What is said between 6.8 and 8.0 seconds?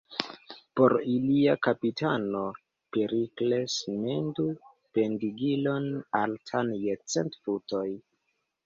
je cent futoj.